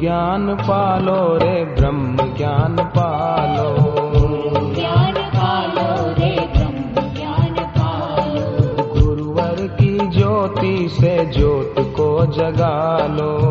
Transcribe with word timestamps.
ज्ञान 0.00 0.54
पालो 0.54 1.38
रे 1.38 1.64
ब्रह्म 1.64 2.16
ज्ञान 2.36 2.76
पालो। 2.96 3.76
ज्ञान 4.74 5.12
पालो 5.12 6.10
रे 6.12 6.48
ब्रह्म 6.56 7.14
ज्ञान 7.14 7.64
पालो। 7.78 9.00
गुरुवर 9.00 9.56
की 9.80 10.08
ज्योति 10.08 10.88
से 10.88 11.26
ज्योत 11.26 11.74
को 11.78 12.26
जगा 12.26 13.06
लो 13.06 13.47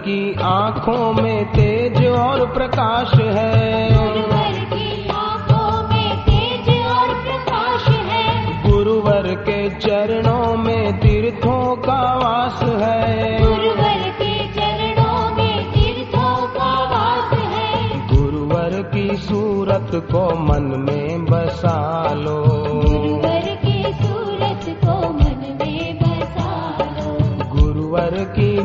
की 0.00 0.34
आँखों 0.42 1.12
में 1.12 1.44
तेज 1.44 2.06
और 2.06 2.52
प्रकाश 2.52 3.14
है। 3.14 3.90
गुरुवर 3.94 4.64
की 4.64 5.08
आँखों 5.08 5.88
में 5.88 6.16
तेज 6.20 6.68
और 6.86 7.08
प्रकाश 7.22 7.88
है। 7.88 8.62
गुरुवर 8.70 9.34
के 9.34 9.70
चरणों 9.70 10.56
में 10.56 11.00
तीर्थों 11.00 11.76
का 11.76 12.00
वास 12.16 12.62
है। 12.62 13.38
गुरुवर 13.38 14.08
के 14.22 14.34
चरणों 14.52 15.36
में 15.36 15.72
तीर्थों 15.72 16.46
का 16.46 16.72
वास 16.84 17.38
है। 17.38 18.06
गुरुवर 18.16 18.82
की 18.94 19.16
सूरत 19.16 19.90
को 19.94 20.24
मन 20.38 20.86
में 20.88 21.24
बसा 21.24 22.08
लो। 22.14 22.39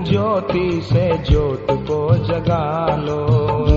ज्योति 0.05 0.81
से 0.83 1.17
ज्योत 1.17 1.67
को 1.71 2.15
जगा 2.15 2.95
लो। 2.95 3.74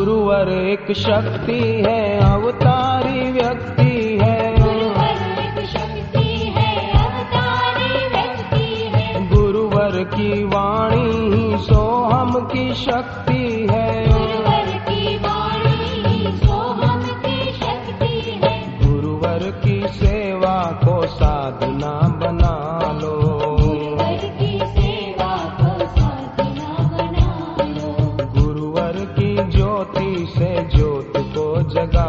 गुरुवर 0.00 0.48
एक 0.48 0.92
शक्ति 0.92 1.82
है 1.86 2.20
अवतारी 2.20 3.32
व्यक्ति 3.32 4.18
है। 4.22 4.56
गुरुवर 4.56 5.18
एक 5.38 5.66
शक्ति 5.66 6.28
है 6.56 6.92
अवतारी 6.92 8.08
व्यक्ति 8.08 8.90
है। 8.94 9.28
गुरुवर 9.28 10.04
की 10.04 10.44
वाणी 10.44 11.36
ही 11.36 11.58
सोहम 11.58 12.32
की 12.32 12.74
शक्ति 12.74 13.66
है। 13.70 13.89